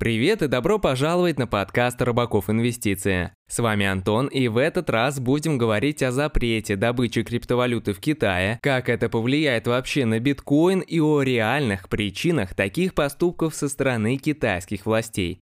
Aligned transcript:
Привет 0.00 0.40
и 0.40 0.48
добро 0.48 0.78
пожаловать 0.78 1.38
на 1.38 1.46
подкаст 1.46 2.00
«Рыбаков 2.00 2.48
Инвестиции». 2.48 3.34
С 3.50 3.58
вами 3.58 3.84
Антон, 3.84 4.28
и 4.28 4.48
в 4.48 4.56
этот 4.56 4.88
раз 4.88 5.20
будем 5.20 5.58
говорить 5.58 6.02
о 6.02 6.10
запрете 6.10 6.76
добычи 6.76 7.22
криптовалюты 7.22 7.92
в 7.92 8.00
Китае, 8.00 8.58
как 8.62 8.88
это 8.88 9.10
повлияет 9.10 9.66
вообще 9.66 10.06
на 10.06 10.18
биткоин 10.18 10.80
и 10.80 11.00
о 11.00 11.20
реальных 11.20 11.90
причинах 11.90 12.54
таких 12.54 12.94
поступков 12.94 13.54
со 13.54 13.68
стороны 13.68 14.16
китайских 14.16 14.86
властей. 14.86 15.40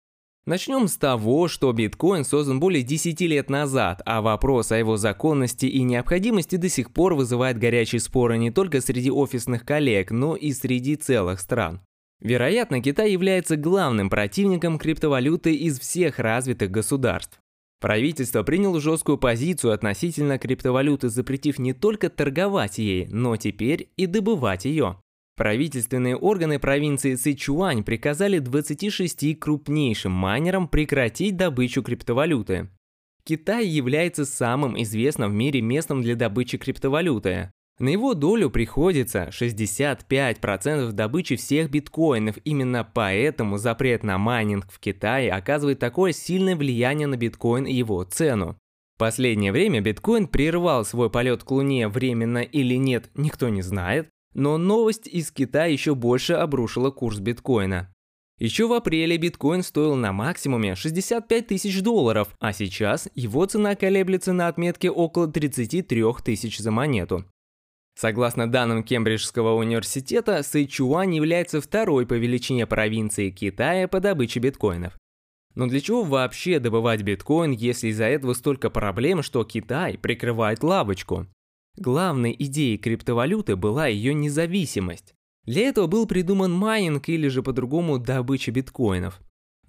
Начнем 0.45 0.87
с 0.87 0.99
того, 0.99 1.49
что 1.49 1.73
биткоин 1.73 2.27
создан 2.27 2.61
более 2.61 2.83
10 2.83 3.23
лет 3.23 3.49
назад, 3.49 4.03
а 4.05 4.21
вопрос 4.21 4.71
о 4.71 4.77
его 4.77 4.99
законности 4.99 5.65
и 5.65 5.83
необходимости 5.83 6.57
до 6.57 6.69
сих 6.69 6.93
пор 6.93 7.15
вызывает 7.15 7.57
горячие 7.57 8.01
споры 8.01 8.37
не 8.37 8.51
только 8.51 8.83
среди 8.83 9.11
офисных 9.11 9.65
коллег, 9.65 10.11
но 10.11 10.37
и 10.37 10.53
среди 10.53 10.97
целых 10.97 11.41
стран. 11.41 11.81
Вероятно, 12.23 12.81
Китай 12.81 13.11
является 13.11 13.57
главным 13.57 14.09
противником 14.09 14.79
криптовалюты 14.79 15.55
из 15.55 15.81
всех 15.81 16.21
развитых 16.21 16.71
государств. 16.71 17.41
Правительство 17.81 18.45
приняло 18.45 18.81
жесткую 18.81 19.19
позицию 19.19 19.73
относительно 19.73 20.39
криптовалюты, 20.39 21.09
запретив 21.09 21.59
не 21.59 21.73
только 21.73 22.09
торговать 22.09 22.79
ей, 22.79 23.09
но 23.09 23.37
теперь 23.37 23.91
и 23.97 24.07
добывать 24.07 24.67
ее. 24.67 25.01
Правительственные 25.37 26.15
органы 26.17 26.61
провинции 26.61 27.17
Сычуань 27.17 27.83
приказали 27.83 28.39
26 28.39 29.37
крупнейшим 29.41 30.13
майнерам 30.13 30.69
прекратить 30.69 31.37
добычу 31.37 31.83
криптовалюты. 31.83 32.69
Китай 33.25 33.67
является 33.67 34.25
самым 34.25 34.81
известным 34.81 35.33
в 35.33 35.35
мире 35.35 35.61
местом 35.61 36.03
для 36.03 36.15
добычи 36.15 36.59
криптовалюты. 36.59 37.51
На 37.79 37.89
его 37.89 38.15
долю 38.15 38.51
приходится 38.51 39.31
65% 39.33 40.93
добычи 40.93 41.37
всех 41.37 41.71
биткоинов. 41.71 42.37
Именно 42.45 42.85
поэтому 42.85 43.59
запрет 43.59 44.05
на 44.05 44.19
майнинг 44.19 44.71
в 44.71 44.79
Китае 44.79 45.33
оказывает 45.33 45.79
такое 45.79 46.13
сильное 46.13 46.55
влияние 46.55 47.07
на 47.07 47.17
биткоин 47.17 47.65
и 47.65 47.73
его 47.73 48.05
цену. 48.05 48.57
В 48.95 48.99
последнее 48.99 49.53
время 49.53 49.81
биткоин 49.81 50.29
прервал 50.29 50.85
свой 50.85 51.11
полет 51.11 51.43
к 51.43 51.51
Луне 51.51 51.89
временно 51.89 52.39
или 52.39 52.75
нет, 52.77 53.11
никто 53.15 53.49
не 53.49 53.63
знает, 53.63 54.09
но 54.35 54.59
новость 54.59 55.09
из 55.09 55.31
Китая 55.33 55.67
еще 55.67 55.95
больше 55.95 56.35
обрушила 56.35 56.91
курс 56.91 57.19
биткоина. 57.19 57.93
Еще 58.39 58.67
в 58.67 58.73
апреле 58.73 59.17
биткоин 59.17 59.63
стоил 59.63 59.95
на 59.95 60.13
максимуме 60.13 60.75
65 60.75 61.47
тысяч 61.47 61.81
долларов, 61.83 62.35
а 62.39 62.53
сейчас 62.53 63.09
его 63.15 63.45
цена 63.47 63.75
колеблется 63.77 64.33
на 64.33 64.49
отметке 64.49 64.91
около 64.91 65.27
33 65.29 66.05
тысяч 66.25 66.59
за 66.59 66.71
монету. 66.71 67.25
Согласно 67.95 68.51
данным 68.51 68.83
Кембриджского 68.83 69.55
университета, 69.55 70.43
Сычуань 70.43 71.15
является 71.15 71.61
второй 71.61 72.07
по 72.07 72.15
величине 72.15 72.67
провинцией 72.67 73.31
Китая 73.31 73.87
по 73.87 74.01
добыче 74.01 74.41
биткоинов. 74.41 74.95
Но 75.55 75.67
для 75.67 75.81
чего 75.81 76.03
вообще 76.03 76.59
добывать 76.59 77.03
биткоин, 77.03 77.53
если 77.53 77.89
из-за 77.89 78.05
этого 78.05 78.33
столько 78.33 78.71
проблем, 78.71 79.23
что 79.23 79.45
Китай 79.45 79.99
прикрывает 79.99 80.63
лавочку? 80.63 81.27
Главной 81.77 82.35
идеей 82.39 82.79
криптовалюты 82.79 83.57
была 83.57 83.87
ее 83.87 84.15
независимость. 84.15 85.15
Для 85.45 85.69
этого 85.69 85.87
был 85.87 86.07
придуман 86.07 86.53
майнинг 86.53 87.09
или 87.09 87.29
же 87.29 87.43
по-другому 87.43 87.99
добыча 87.99 88.51
биткоинов. 88.51 89.21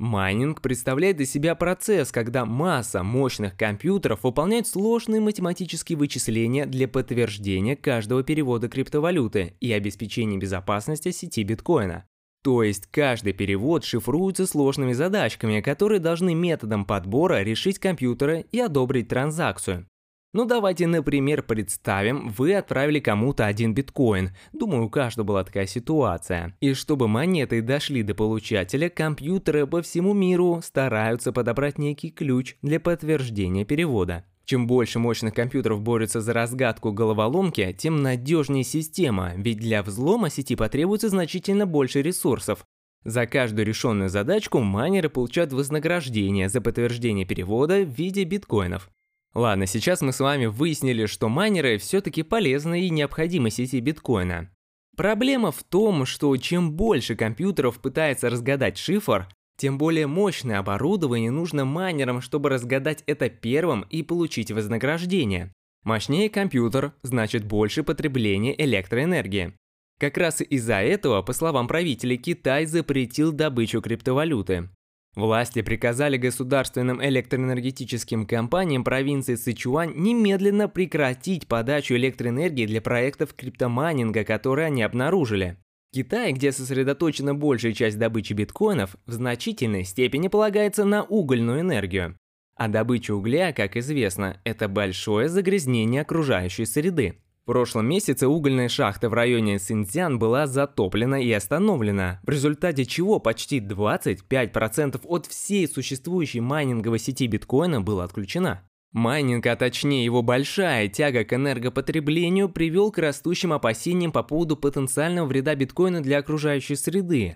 Майнинг 0.04 0.62
представляет 0.62 1.22
из 1.22 1.32
себя 1.32 1.56
процесс, 1.56 2.12
когда 2.12 2.46
масса 2.46 3.04
мощных 3.04 3.56
компьютеров 3.56 4.23
выполняет 4.23 4.68
сложные 4.68 5.22
математические 5.22 5.98
вычисления 5.98 6.66
для 6.66 6.90
подтверждения 6.90 7.78
каждого 7.78 8.22
перевода 8.22 8.68
криптовалюты 8.68 9.56
и 9.62 9.72
обеспечения 9.72 10.38
безопасности 10.38 11.12
сети 11.12 11.44
биткоина. 11.44 12.06
То 12.44 12.64
есть 12.64 12.88
каждый 12.88 13.32
перевод 13.32 13.86
шифруется 13.86 14.45
сложными 14.45 14.92
задачками, 14.92 15.62
которые 15.62 16.02
должны 16.02 16.36
методом 16.36 16.84
подбора 16.84 17.42
решить 17.42 17.80
компьютеры 17.80 18.45
и 18.52 18.60
одобрить 18.60 19.08
транзакцию. 19.08 19.88
Ну 20.34 20.45
давайте, 20.45 20.88
например, 20.88 21.44
представим, 21.44 22.30
вы 22.30 22.56
отправили 22.56 22.99
кому-то 22.99 23.45
один 23.45 23.76
биткоин. 23.76 24.32
Думаю, 24.52 24.86
у 24.86 24.89
каждого 24.89 25.27
была 25.27 25.44
такая 25.44 25.67
ситуация. 25.67 26.58
И 26.60 26.73
чтобы 26.73 27.08
монеты 27.08 27.61
дошли 27.61 28.02
до 28.02 28.16
получателя, 28.16 28.89
компьютеры 28.89 29.67
по 29.67 29.83
всему 29.83 30.14
миру 30.14 30.60
стараются 30.64 31.32
подобрать 31.32 31.77
некий 31.77 32.10
ключ 32.10 32.55
для 32.64 32.80
подтверждения 32.80 33.64
перевода. 33.64 34.26
Чем 34.45 34.66
больше 34.66 34.98
мощных 34.98 35.36
компьютеров 35.36 35.82
борются 35.82 36.20
за 36.20 36.33
разгадку 36.33 36.92
головоломки, 36.92 37.71
тем 37.77 38.02
надежнее 38.02 38.64
система, 38.64 39.33
ведь 39.36 39.60
для 39.60 39.83
взлома 39.83 40.32
сети 40.32 40.55
потребуется 40.55 41.10
значительно 41.10 41.67
больше 41.67 42.02
ресурсов. 42.02 42.65
За 43.05 43.27
каждую 43.27 43.67
решенную 43.67 44.10
задачку 44.10 44.60
майнеры 44.60 45.10
получают 45.10 45.54
вознаграждение 45.54 46.50
за 46.50 46.60
подтверждение 46.60 47.26
перевода 47.26 47.82
в 47.82 47.89
виде 47.89 48.23
биткоинов. 48.23 48.89
Ладно, 49.33 49.66
сейчас 49.66 50.02
мы 50.02 50.14
с 50.14 50.20
вами 50.20 50.45
выяснили, 50.45 51.08
что 51.08 51.27
майнеры 51.27 51.77
все-таки 51.77 52.21
полезны 52.21 52.82
и 52.82 52.89
необходимы 52.89 53.49
сети 53.49 53.80
биткоина. 53.80 54.52
Проблема 54.95 55.52
в 55.52 55.64
том, 55.64 56.05
что 56.05 56.38
чем 56.38 56.73
больше 56.73 57.16
компьютеров 57.16 57.80
пытается 57.80 58.30
разгадать 58.30 58.77
шифр, 58.77 59.27
тем 59.58 59.80
более 59.80 60.05
мощное 60.05 60.60
оборудование 60.60 61.32
нужно 61.32 61.66
майнерам, 61.66 62.21
чтобы 62.21 62.49
разгадать 62.49 63.04
это 63.08 63.30
первым 63.30 63.82
и 63.89 64.04
получить 64.04 64.52
вознаграждение. 64.52 65.52
Мощнее 65.83 66.30
компьютер, 66.30 66.94
значит 67.02 67.44
больше 67.44 67.83
потребление 67.83 68.61
электроэнергии. 68.64 69.54
Как 70.00 70.17
раз 70.17 70.42
из-за 70.42 70.76
этого, 70.76 71.21
по 71.23 71.33
словам 71.33 71.67
правителей, 71.67 72.17
Китай 72.17 72.65
запретил 72.65 73.32
добычу 73.32 73.82
криптовалюты. 73.82 74.70
Власти 75.16 75.62
приказали 75.62 76.18
государственным 76.18 77.04
электроэнергетическим 77.04 78.26
компаниям 78.26 78.84
провинции 78.84 79.36
Сычуань 79.36 79.94
немедленно 79.96 80.68
прекратить 80.68 81.48
подачу 81.48 81.94
электроэнергии 81.96 82.66
для 82.66 82.82
проектов 82.82 83.36
криптомайнинга, 83.36 84.24
которые 84.24 84.68
они 84.68 84.82
обнаружили. 84.82 85.58
Китай, 85.94 86.32
где 86.32 86.52
сосредоточена 86.52 87.36
большая 87.36 87.74
часть 87.74 88.00
добычи 88.00 88.34
биткоинов, 88.34 88.96
в 89.06 89.12
значительной 89.12 89.84
степени 89.84 90.28
полагается 90.28 90.84
на 90.86 91.04
угольную 91.04 91.60
энергию. 91.60 92.18
А 92.56 92.68
добыча 92.68 93.14
угля, 93.14 93.54
как 93.54 93.78
известно, 93.78 94.42
это 94.44 94.68
большое 94.68 95.30
загрязнение 95.30 96.02
окружающей 96.02 96.66
среды. 96.66 97.20
В 97.43 97.45
прошлом 97.45 97.89
месяце 97.89 98.26
угольная 98.26 98.70
шахта 98.70 99.09
в 99.09 99.14
районе 99.14 99.59
Синьцзян 99.59 100.17
была 100.17 100.48
затоплена 100.48 101.20
и 101.20 101.30
остановлена, 101.30 102.21
в 102.23 102.30
результате 102.30 102.86
чего 102.86 103.20
почти 103.20 103.59
25% 103.59 105.02
от 105.04 105.26
всей 105.26 105.67
существующей 105.67 106.39
майнинговой 106.39 106.99
сети 106.99 107.27
биткоина 107.27 107.82
была 107.82 108.05
отключена. 108.05 108.61
Майнинг, 108.93 109.45
а 109.48 109.58
точнее 109.58 110.05
его 110.05 110.21
большая 110.21 110.87
тяга 110.87 111.26
к 111.26 111.33
энергопотреблению, 111.33 112.48
привел 112.48 112.93
к 112.93 112.98
растущим 112.99 113.52
опасениям 113.52 114.14
по 114.14 114.23
поводу 114.23 114.55
потенциального 114.55 115.27
вреда 115.27 115.53
биткоина 115.55 116.02
для 116.02 116.20
окружающей 116.20 116.77
среды. 116.77 117.36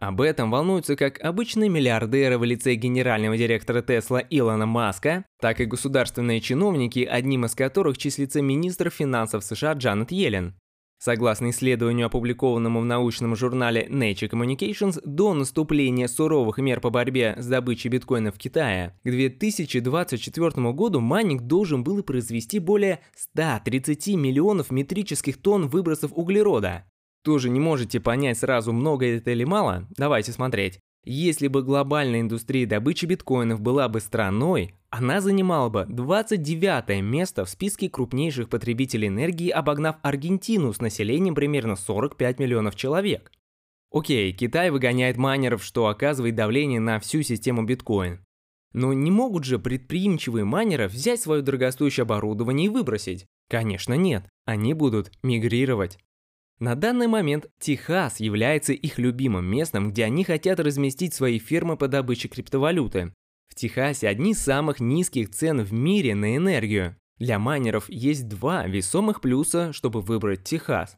Об 0.00 0.22
этом 0.22 0.50
волнуются 0.50 0.96
как 0.96 1.20
обычные 1.20 1.68
миллиардеры 1.68 2.38
в 2.38 2.44
лице 2.44 2.74
генерального 2.74 3.36
директора 3.36 3.82
Тесла 3.82 4.22
Илона 4.30 4.64
Маска, 4.64 5.26
так 5.42 5.60
и 5.60 5.66
государственные 5.66 6.40
чиновники, 6.40 7.00
одним 7.00 7.44
из 7.44 7.54
которых 7.54 7.98
числится 7.98 8.40
министр 8.40 8.88
финансов 8.88 9.44
США 9.44 9.74
Джанет 9.74 10.10
Йеллен. 10.10 10.54
Согласно 10.98 11.50
исследованию, 11.50 12.06
опубликованному 12.06 12.80
в 12.80 12.84
научном 12.86 13.36
журнале 13.36 13.86
Nature 13.90 14.30
Communications, 14.30 15.00
до 15.04 15.34
наступления 15.34 16.08
суровых 16.08 16.56
мер 16.56 16.80
по 16.80 16.88
борьбе 16.88 17.36
с 17.38 17.46
добычей 17.46 17.90
биткоина 17.90 18.32
в 18.32 18.38
Китае, 18.38 18.98
к 19.04 19.10
2024 19.10 20.72
году 20.72 21.00
майнинг 21.00 21.42
должен 21.42 21.84
был 21.84 22.02
произвести 22.02 22.58
более 22.58 23.00
130 23.16 24.08
миллионов 24.16 24.70
метрических 24.70 25.36
тонн 25.36 25.68
выбросов 25.68 26.12
углерода. 26.14 26.84
Тоже 27.22 27.50
не 27.50 27.60
можете 27.60 28.00
понять 28.00 28.38
сразу, 28.38 28.72
много 28.72 29.06
это 29.06 29.30
или 29.30 29.44
мало? 29.44 29.86
Давайте 29.96 30.32
смотреть. 30.32 30.80
Если 31.04 31.48
бы 31.48 31.62
глобальная 31.62 32.20
индустрия 32.20 32.66
добычи 32.66 33.06
биткоинов 33.06 33.60
была 33.60 33.88
бы 33.88 34.00
страной, 34.00 34.74
она 34.90 35.20
занимала 35.20 35.68
бы 35.70 35.86
29 35.88 37.02
место 37.02 37.44
в 37.44 37.50
списке 37.50 37.88
крупнейших 37.88 38.48
потребителей 38.48 39.08
энергии, 39.08 39.48
обогнав 39.48 39.96
Аргентину 40.02 40.72
с 40.72 40.80
населением 40.80 41.34
примерно 41.34 41.76
45 41.76 42.38
миллионов 42.38 42.76
человек. 42.76 43.32
Окей, 43.92 44.32
Китай 44.32 44.70
выгоняет 44.70 45.16
майнеров, 45.16 45.64
что 45.64 45.86
оказывает 45.86 46.34
давление 46.34 46.80
на 46.80 47.00
всю 47.00 47.22
систему 47.22 47.64
биткоин. 47.64 48.24
Но 48.72 48.92
не 48.92 49.10
могут 49.10 49.44
же 49.44 49.58
предприимчивые 49.58 50.44
майнеры 50.44 50.86
взять 50.86 51.20
свое 51.20 51.42
дорогостоящее 51.42 52.02
оборудование 52.02 52.66
и 52.66 52.68
выбросить? 52.68 53.26
Конечно 53.48 53.94
нет, 53.94 54.28
они 54.44 54.74
будут 54.74 55.10
мигрировать. 55.22 55.98
На 56.60 56.74
данный 56.74 57.06
момент 57.06 57.46
Техас 57.58 58.20
является 58.20 58.74
их 58.74 58.98
любимым 58.98 59.46
местом, 59.46 59.90
где 59.90 60.04
они 60.04 60.24
хотят 60.24 60.60
разместить 60.60 61.14
свои 61.14 61.38
фермы 61.38 61.78
по 61.78 61.88
добыче 61.88 62.28
криптовалюты. 62.28 63.14
В 63.48 63.54
Техасе 63.54 64.08
одни 64.08 64.32
из 64.32 64.40
самых 64.40 64.78
низких 64.78 65.30
цен 65.30 65.62
в 65.62 65.72
мире 65.72 66.14
на 66.14 66.36
энергию. 66.36 66.96
Для 67.18 67.38
майнеров 67.38 67.88
есть 67.88 68.28
два 68.28 68.66
весомых 68.66 69.22
плюса, 69.22 69.72
чтобы 69.72 70.02
выбрать 70.02 70.44
Техас. 70.44 70.96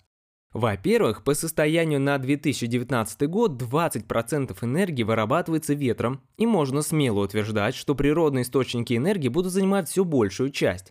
Во-первых, 0.53 1.23
по 1.23 1.32
состоянию 1.32 2.00
на 2.00 2.19
2019 2.19 3.23
год 3.29 3.53
20% 3.62 4.56
энергии 4.62 5.03
вырабатывается 5.05 5.75
ветром, 5.75 6.23
и 6.37 6.44
можно 6.44 6.82
смело 6.82 7.20
утверждать, 7.20 7.76
что 7.76 7.94
природные 7.94 8.43
источники 8.43 8.94
энергии 8.94 9.29
будут 9.29 9.53
занимать 9.53 9.88
все 9.88 10.05
большую 10.05 10.50
часть. 10.50 10.91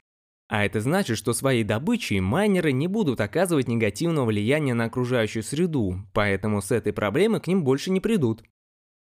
А 0.51 0.65
это 0.65 0.81
значит, 0.81 1.17
что 1.17 1.31
своей 1.31 1.63
добычей 1.63 2.19
майнеры 2.19 2.73
не 2.73 2.89
будут 2.89 3.21
оказывать 3.21 3.69
негативного 3.69 4.25
влияния 4.25 4.73
на 4.73 4.83
окружающую 4.83 5.43
среду, 5.43 6.05
поэтому 6.11 6.61
с 6.61 6.71
этой 6.71 6.91
проблемой 6.91 7.39
к 7.39 7.47
ним 7.47 7.63
больше 7.63 7.89
не 7.89 8.01
придут. 8.01 8.43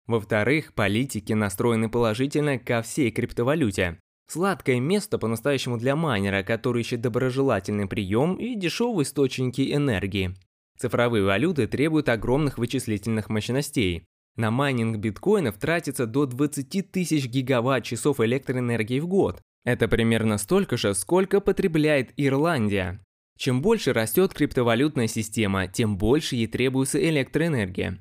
Во-вторых, 0.07 0.73
политики 0.73 1.35
настроены 1.35 1.91
положительно 1.91 2.59
ко 2.59 2.81
всей 2.81 3.11
криптовалюте. 3.11 4.01
Сладкое 4.29 4.81
место 4.81 5.19
по-настоящему 5.19 5.77
для 5.77 5.95
майнера, 5.95 6.43
который 6.43 6.81
ищет 6.81 7.03
доброжелательный 7.03 7.87
прием 7.87 8.37
и 8.37 8.55
дешевые 8.55 9.03
источники 9.05 9.75
энергии. 9.75 10.35
Цифровые 10.79 11.23
валюты 11.23 11.67
требуют 11.67 12.09
огромных 12.09 12.57
вычислительных 12.57 13.29
мощностей. 13.29 14.07
На 14.37 14.51
майнинг 14.51 14.97
биткоинов 14.97 15.59
тратится 15.59 16.07
до 16.07 16.25
20 16.25 16.91
тысяч 16.91 17.27
гигаватт-часов 17.27 18.21
электроэнергии 18.21 19.01
в 19.01 19.07
год. 19.07 19.43
Это 19.67 19.89
примерно 19.89 20.39
столько 20.39 20.77
же, 20.77 20.95
сколько 20.95 21.41
потребляет 21.41 22.13
Ирландия. 22.17 23.01
Чем 23.37 23.63
больше 23.63 23.93
растет 23.93 24.33
криптовалютная 24.33 25.09
система, 25.09 25.67
тем 25.67 25.99
больше 25.99 26.37
ей 26.37 26.47
требуется 26.47 27.05
электроэнергия. 27.05 27.99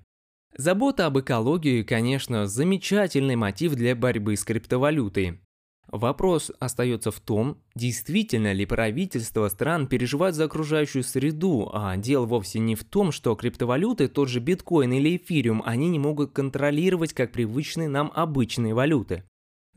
Забота 0.56 1.08
об 1.08 1.20
экологии, 1.20 1.82
конечно, 1.82 2.46
замечательный 2.46 3.36
мотив 3.36 3.74
для 3.74 3.96
борьбы 3.96 4.38
с 4.38 4.44
криптовалютой. 4.44 5.42
Вопрос 5.88 6.52
остается 6.60 7.10
в 7.10 7.20
том, 7.20 7.58
действительно 7.74 8.54
ли 8.54 8.68
правительства 8.68 9.48
стран 9.50 9.88
переживают 9.88 10.36
за 10.36 10.46
окружающую 10.46 11.04
среду, 11.04 11.72
а 11.74 11.98
дело 11.98 12.28
вовсе 12.28 12.60
не 12.60 12.76
в 12.76 12.84
том, 12.84 13.12
что 13.12 13.34
криптовалюты, 13.34 14.08
тот 14.08 14.30
же 14.30 14.40
биткоин 14.40 14.94
или 14.94 15.18
эфириум, 15.18 15.64
они 15.66 15.90
не 15.90 15.98
могут 15.98 16.32
контролировать 16.32 17.14
как 17.14 17.32
привычные 17.32 17.90
нам 17.90 18.12
обычные 18.14 18.76
валюты. 18.76 19.24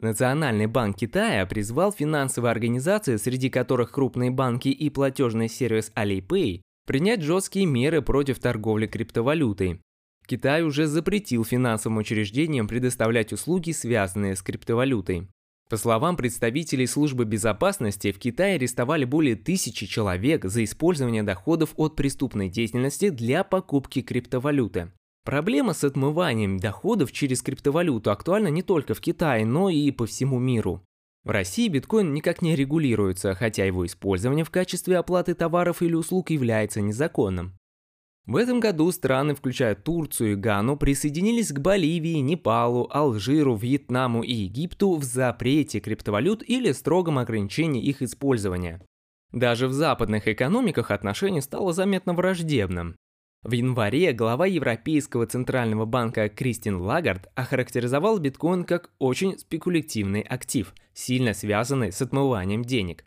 Национальный 0.00 0.66
банк 0.66 0.96
Китая 0.96 1.44
призвал 1.44 1.92
финансовые 1.92 2.52
организации, 2.52 3.16
среди 3.16 3.50
которых 3.50 3.90
крупные 3.90 4.30
банки 4.30 4.68
и 4.68 4.90
платежный 4.90 5.48
сервис 5.48 5.90
Alipay, 5.96 6.62
принять 6.86 7.22
жесткие 7.22 7.66
меры 7.66 8.00
против 8.00 8.38
торговли 8.38 8.86
криптовалютой. 8.86 9.80
Китай 10.26 10.62
уже 10.62 10.86
запретил 10.86 11.44
финансовым 11.44 11.98
учреждениям 11.98 12.68
предоставлять 12.68 13.32
услуги, 13.32 13.72
связанные 13.72 14.36
с 14.36 14.42
криптовалютой. 14.42 15.28
По 15.68 15.76
словам 15.76 16.16
представителей 16.16 16.86
службы 16.86 17.24
безопасности, 17.24 18.12
в 18.12 18.18
Китае 18.18 18.54
арестовали 18.54 19.04
более 19.04 19.36
тысячи 19.36 19.86
человек 19.86 20.44
за 20.44 20.64
использование 20.64 21.22
доходов 21.22 21.74
от 21.76 21.96
преступной 21.96 22.48
деятельности 22.48 23.10
для 23.10 23.42
покупки 23.42 24.00
криптовалюты. 24.00 24.92
Проблема 25.28 25.74
с 25.74 25.84
отмыванием 25.84 26.58
доходов 26.58 27.12
через 27.12 27.42
криптовалюту 27.42 28.10
актуальна 28.10 28.48
не 28.48 28.62
только 28.62 28.94
в 28.94 29.00
Китае, 29.02 29.44
но 29.44 29.68
и 29.68 29.90
по 29.90 30.06
всему 30.06 30.38
миру. 30.38 30.82
В 31.22 31.28
России 31.28 31.68
биткоин 31.68 32.14
никак 32.14 32.40
не 32.40 32.56
регулируется, 32.56 33.34
хотя 33.34 33.66
его 33.66 33.84
использование 33.84 34.42
в 34.46 34.50
качестве 34.50 34.96
оплаты 34.96 35.34
товаров 35.34 35.82
или 35.82 35.92
услуг 35.92 36.30
является 36.30 36.80
незаконным. 36.80 37.52
В 38.24 38.36
этом 38.36 38.58
году 38.58 38.90
страны, 38.90 39.34
включая 39.34 39.74
Турцию 39.74 40.32
и 40.32 40.34
Гану, 40.34 40.78
присоединились 40.78 41.52
к 41.52 41.58
Боливии, 41.58 42.20
Непалу, 42.20 42.88
Алжиру, 42.90 43.54
Вьетнаму 43.54 44.22
и 44.22 44.32
Египту 44.32 44.96
в 44.96 45.04
запрете 45.04 45.80
криптовалют 45.80 46.42
или 46.42 46.72
строгом 46.72 47.18
ограничении 47.18 47.84
их 47.84 48.00
использования. 48.00 48.80
Даже 49.32 49.68
в 49.68 49.74
западных 49.74 50.26
экономиках 50.26 50.90
отношение 50.90 51.42
стало 51.42 51.74
заметно 51.74 52.14
враждебным. 52.14 52.96
В 53.44 53.52
январе 53.52 54.12
глава 54.12 54.46
Европейского 54.46 55.24
центрального 55.24 55.84
банка 55.84 56.28
Кристин 56.28 56.78
Лагард 56.78 57.28
охарактеризовал 57.36 58.18
биткоин 58.18 58.64
как 58.64 58.90
очень 58.98 59.38
спекулятивный 59.38 60.22
актив, 60.22 60.74
сильно 60.92 61.34
связанный 61.34 61.92
с 61.92 62.02
отмыванием 62.02 62.64
денег. 62.64 63.04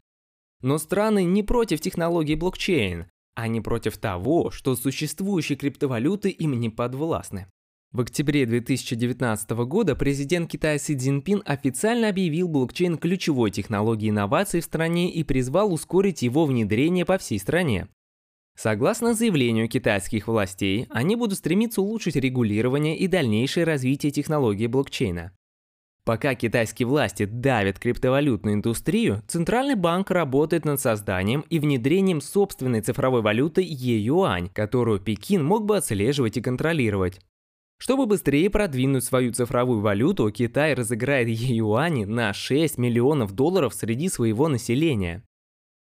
Но 0.62 0.78
страны 0.78 1.26
не 1.26 1.44
против 1.44 1.82
технологии 1.82 2.36
блокчейн, 2.36 3.08
а 3.36 3.50
не 3.50 3.60
против 3.60 3.98
того, 3.98 4.52
что 4.52 4.78
существующие 4.78 5.58
криптовалюты 5.58 6.30
им 6.30 6.58
не 6.58 6.70
подвластны. 6.70 7.48
В 7.92 8.00
октябре 8.00 8.46
2019 8.46 9.50
года 9.66 9.98
президент 9.98 10.50
Китая 10.50 10.78
Си 10.78 10.96
Цзиньпин 10.96 11.44
официально 11.46 12.08
объявил 12.08 12.48
блокчейн 12.48 12.98
ключевой 12.98 13.52
технологией 13.52 14.12
инноваций 14.12 14.62
в 14.62 14.64
стране 14.64 15.12
и 15.12 15.26
призвал 15.26 15.74
ускорить 15.74 16.22
его 16.22 16.46
внедрение 16.46 17.04
по 17.04 17.18
всей 17.18 17.38
стране. 17.38 17.90
Согласно 18.62 19.16
заявлению 19.16 19.68
китайских 19.68 20.28
властей, 20.28 20.86
они 20.92 21.16
будут 21.16 21.40
стремиться 21.40 21.82
улучшить 21.82 22.16
регулирование 22.16 22.96
и 22.96 23.08
дальнейшее 23.08 23.64
развитие 23.64 24.12
технологии 24.12 24.68
блокчейна. 24.68 25.32
Пока 26.06 26.36
китайские 26.36 26.86
власти 26.86 27.26
давят 27.26 27.80
криптовалютную 27.80 28.58
индустрию, 28.58 29.24
Центральный 29.28 29.74
банк 29.74 30.12
работает 30.12 30.64
над 30.64 30.80
созданием 30.80 31.44
и 31.50 31.58
внедрением 31.58 32.22
собственной 32.22 32.82
цифровой 32.82 33.24
валюты 33.24 33.64
Е-юань, 33.64 34.50
которую 34.50 35.00
Пекин 35.00 35.44
мог 35.44 35.66
бы 35.66 35.78
отслеживать 35.78 36.38
и 36.38 36.42
контролировать. 36.42 37.20
Чтобы 37.80 38.06
быстрее 38.06 38.52
продвинуть 38.52 39.04
свою 39.04 39.34
цифровую 39.34 39.82
валюту, 39.82 40.30
Китай 40.30 40.76
разыграет 40.76 41.30
Е-юани 41.30 42.06
на 42.06 42.32
6 42.32 42.78
миллионов 42.78 43.32
долларов 43.32 43.74
среди 43.74 44.08
своего 44.08 44.48
населения. 44.48 45.24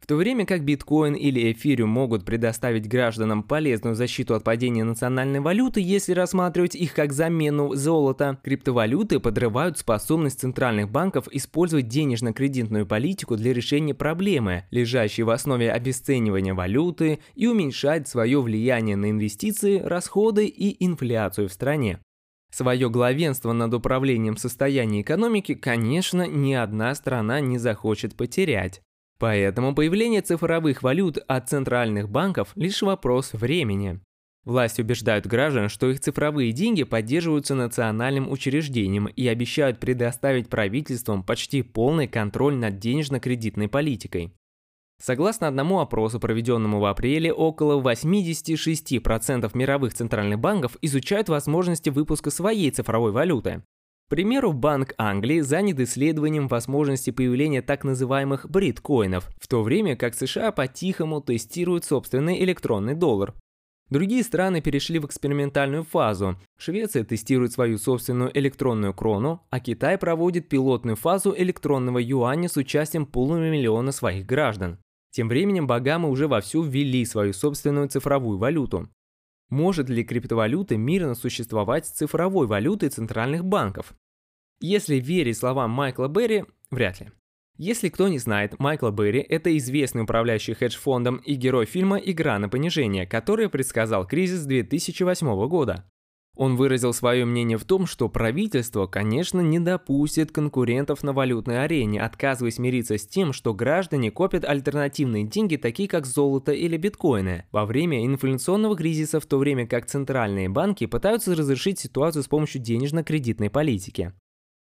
В 0.01 0.07
то 0.07 0.17
время 0.17 0.47
как 0.47 0.65
биткоин 0.65 1.15
или 1.15 1.53
эфириум 1.53 1.91
могут 1.91 2.25
предоставить 2.25 2.89
гражданам 2.89 3.43
полезную 3.43 3.95
защиту 3.95 4.35
от 4.35 4.43
падения 4.43 4.83
национальной 4.83 5.41
валюты, 5.41 5.81
если 5.83 6.15
рассматривать 6.15 6.75
их 6.75 6.95
как 6.95 7.13
замену 7.13 7.75
золота, 7.75 8.39
криптовалюты 8.43 9.21
подрывают 9.21 9.79
способность 9.79 10.41
центральных 10.41 10.91
банков 10.91 11.29
использовать 11.31 11.89
денежно-кредитную 11.89 12.87
политику 12.87 13.37
для 13.37 13.53
решения 13.53 13.95
проблемы, 13.95 14.65
лежащей 14.71 15.23
в 15.23 15.31
основе 15.31 15.71
обесценивания 15.71 16.55
валюты, 16.55 17.21
и 17.35 17.47
уменьшать 17.47 18.09
свое 18.09 18.41
влияние 18.41 18.97
на 18.97 19.11
инвестиции, 19.11 19.81
расходы 19.81 20.47
и 20.47 20.83
инфляцию 20.85 21.49
в 21.49 21.53
стране. 21.53 22.01
Свое 22.51 22.91
главенство 22.91 23.53
над 23.53 23.75
управлением 23.75 24.37
состояния 24.37 25.03
экономики, 25.03 25.55
конечно, 25.55 26.27
ни 26.27 26.55
одна 26.55 26.95
страна 26.95 27.41
не 27.41 27.59
захочет 27.59 28.17
потерять. 28.17 28.83
Поэтому 29.21 29.75
появление 29.75 30.23
цифровых 30.23 30.83
валют 30.83 31.19
от 31.29 31.51
центральных 31.51 32.09
банков– 32.09 32.53
лишь 32.55 32.81
вопрос 32.81 33.35
времени. 33.35 34.01
Власти 34.47 34.81
убеждают 34.81 35.27
граждан, 35.27 35.69
что 35.69 35.91
их 35.91 36.01
цифровые 36.01 36.53
деньги 36.53 36.85
поддерживаются 36.85 37.55
национальным 37.55 38.31
учреждением 38.31 39.09
и 39.09 39.27
обещают 39.29 39.79
предоставить 39.79 40.49
правительствам 40.49 41.23
почти 41.23 41.61
полный 41.61 42.09
контроль 42.09 42.55
над 42.55 42.79
денежно-кредитной 42.79 43.69
политикой. 43.69 44.33
Согласно 45.03 45.49
одному 45.49 45.81
опросу, 45.81 46.19
проведенному 46.19 46.81
в 46.81 46.87
апреле, 46.87 47.31
около 47.31 47.79
86% 47.79 49.51
мировых 49.53 49.93
центральных 49.93 50.39
банков 50.39 50.79
изучают 50.81 51.29
возможности 51.29 51.91
выпуска 51.91 52.31
своей 52.31 52.71
цифровой 52.71 53.13
валюты 53.13 53.63
примеру, 54.11 54.53
Банк 54.53 54.93
Англии 54.99 55.41
занят 55.41 55.81
исследованием 55.81 56.49
возможности 56.49 57.11
появления 57.11 57.63
так 57.63 57.85
называемых 57.85 58.51
бриткоинов, 58.51 59.31
в 59.41 59.49
то 59.49 59.63
время 59.63 59.97
как 59.97 60.15
США 60.15 60.53
по-тихому 60.53 61.23
тестируют 61.23 61.85
собственный 61.87 62.45
электронный 62.45 62.95
доллар. 62.95 63.35
Другие 63.89 64.23
страны 64.23 64.61
перешли 64.61 64.99
в 64.99 65.07
экспериментальную 65.07 65.83
фазу. 65.83 66.37
Швеция 66.59 67.05
тестирует 67.05 67.53
свою 67.53 67.79
собственную 67.79 68.37
электронную 68.39 68.95
крону, 68.95 69.43
а 69.51 69.59
Китай 69.59 69.99
проводит 69.99 70.49
пилотную 70.49 70.97
фазу 70.97 71.35
электронного 71.37 71.99
юаня 71.99 72.49
с 72.49 72.57
участием 72.57 73.07
полумиллиона 73.07 73.91
своих 73.91 74.27
граждан. 74.27 74.79
Тем 75.11 75.29
временем 75.29 75.67
Багамы 75.67 76.09
уже 76.09 76.29
вовсю 76.29 76.63
ввели 76.63 77.05
свою 77.05 77.33
собственную 77.33 77.89
цифровую 77.89 78.39
валюту. 78.39 78.89
Может 79.51 79.91
ли 79.91 80.05
криптовалюта 80.05 80.77
мирно 80.77 81.15
существовать 81.15 81.87
с 81.87 81.91
цифровой 81.91 82.47
валютой 82.47 82.89
центральных 82.89 83.45
банков? 83.45 83.95
Если 84.61 84.97
верить 84.97 85.39
словам 85.39 85.71
Майкла 85.71 86.09
Берри, 86.09 86.45
вряд 86.71 87.01
ли. 87.01 87.11
Если 87.57 87.89
кто 87.91 88.09
не 88.09 88.19
знает, 88.19 88.59
Майкл 88.59 88.89
Берри– 88.91 89.21
это 89.29 89.55
известный 89.59 90.05
управляющий 90.05 90.55
хедж-фондом 90.55 91.17
и 91.17 91.35
герой 91.35 91.67
фильма 91.67 91.99
«Игра 91.99 92.39
на 92.39 92.49
понижение», 92.49 93.07
который 93.07 93.51
предсказал 93.51 94.07
кризис 94.07 94.47
2008 94.47 95.49
года. 95.49 95.85
Он 96.41 96.57
выразил 96.57 96.95
свое 96.95 97.27
мнение 97.27 97.59
в 97.59 97.67
том, 97.67 97.85
что 97.85 98.09
правительство, 98.09 98.87
конечно, 98.87 99.43
не 99.43 99.59
допустит 99.59 100.33
конкурентов 100.33 101.03
на 101.03 101.13
валютной 101.13 101.63
арене, 101.65 102.01
отказываясь 102.01 102.59
мириться 102.59 102.97
с 102.97 103.07
тем, 103.07 103.35
что 103.35 103.53
граждане 103.53 104.11
копят 104.11 104.47
альтернативные 104.47 105.25
деньги, 105.25 105.57
такие 105.57 105.87
как 105.87 106.07
золото 106.07 106.53
или 106.53 106.79
биткоины, 106.79 107.45
во 107.53 107.67
время 107.67 108.07
инфляционного 108.07 108.75
кризиса, 108.75 109.21
в 109.21 109.27
то 109.27 109.37
время 109.37 109.67
как 109.67 109.85
центральные 109.85 110.49
банки 110.49 110.87
пытаются 110.87 111.35
разрешить 111.35 111.79
ситуацию 111.79 112.23
с 112.23 112.29
помощью 112.29 112.63
денежно-кредитной 112.63 113.51
политики. 113.51 114.15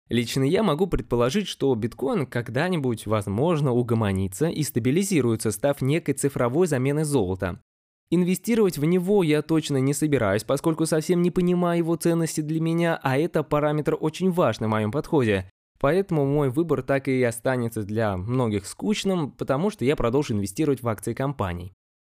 Лично 0.09 0.45
я 0.45 0.63
могу 0.63 0.87
предположить, 0.87 1.47
что 1.47 1.75
биткоин 1.75 2.25
когда-нибудь, 2.25 3.07
возможно, 3.07 3.73
угомонится 3.73 4.47
и 4.47 4.63
стабилизируется, 4.63 5.51
став 5.51 5.83
некой 5.83 6.15
цифровой 6.15 6.69
заменой 6.69 7.05
золота. 7.05 7.61
Инвестировать 8.11 8.79
в 8.79 8.85
него 8.85 9.25
я 9.25 9.43
точно 9.43 9.79
не 9.79 9.93
собираюсь, 9.93 10.45
поскольку 10.45 10.87
совсем 10.87 11.23
не 11.23 11.33
понимаю 11.33 11.79
его 11.79 11.97
ценности 11.97 12.41
для 12.41 12.61
меня, 12.61 13.01
а 13.03 13.19
это 13.19 13.43
параметр 13.43 13.97
очень 13.99 14.31
важный 14.31 14.69
в 14.69 14.71
моем 14.71 14.93
подходе. 14.93 15.51
Поэтому 15.81 16.25
мой 16.25 16.49
выбор 16.51 16.83
так 16.83 17.09
и 17.09 17.23
останется 17.23 17.83
для 17.83 18.17
многих 18.17 18.67
скучным, 18.67 19.33
потому 19.33 19.71
что 19.71 19.85
я 19.85 19.97
продолжу 19.97 20.35
инвестировать 20.35 20.83
в 20.83 20.89
акции 20.89 21.15
компаний. 21.15 21.73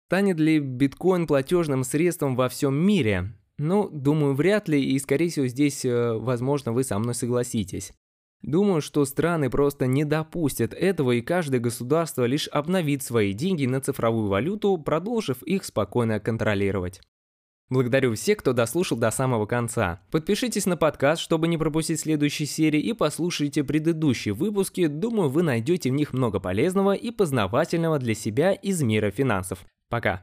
Станет 0.09 0.39
ли 0.39 0.59
биткоин 0.59 1.27
платежным 1.27 1.85
средством 1.85 2.37
во 2.37 2.49
всем 2.49 2.75
мире? 2.75 3.35
Ну, 3.59 3.89
думаю, 3.91 4.35
вряд 4.35 4.69
ли, 4.69 4.83
и 4.83 4.99
скорее 4.99 5.31
всего 5.31 5.47
здесь, 5.49 5.85
э, 5.85 6.13
возможно, 6.15 6.73
вы 6.73 6.85
со 6.85 6.99
мной 6.99 7.15
согласитесь. 7.15 7.93
Думаю, 8.43 8.81
что 8.81 9.05
страны 9.05 9.51
просто 9.51 9.87
не 9.87 10.05
допустят 10.05 10.73
этого, 10.73 11.13
и 11.13 11.21
каждое 11.21 11.61
государство 11.61 12.25
лишь 12.25 12.49
обновит 12.49 13.03
свои 13.03 13.33
деньги 13.33 13.67
на 13.67 13.81
цифровую 13.81 14.29
валюту, 14.29 14.79
продолжив 14.79 15.43
их 15.43 15.65
спокойно 15.65 16.21
контролировать. 16.21 17.01
Благодарю 17.71 18.15
всех, 18.15 18.39
кто 18.39 18.55
дослушал 18.55 18.97
до 18.97 19.11
самого 19.11 19.45
конца. 19.45 20.01
Подпишитесь 20.11 20.65
на 20.65 20.79
подкаст, 20.79 21.21
чтобы 21.21 21.49
не 21.49 21.59
пропустить 21.59 22.01
следующие 22.01 22.47
серии, 22.47 22.81
и 22.81 22.95
послушайте 22.95 23.63
предыдущие 23.63 24.33
выпуски. 24.33 24.87
Думаю, 24.87 25.29
вы 25.29 25.43
найдете 25.43 25.91
в 25.91 25.95
них 25.95 26.15
много 26.15 26.41
полезного 26.41 26.95
и 26.95 27.11
познавательного 27.11 27.99
для 27.99 28.15
себя 28.15 28.53
из 28.53 28.81
мира 28.83 29.11
финансов. 29.11 29.67
Пока. 29.91 30.17